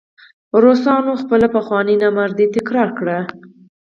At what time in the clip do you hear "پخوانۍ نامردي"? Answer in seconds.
1.55-2.45